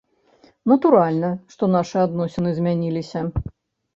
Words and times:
Натуральна, 0.71 1.29
што 1.55 1.63
нашы 1.75 1.97
адносіны 2.07 2.49
змяніліся. 2.61 3.19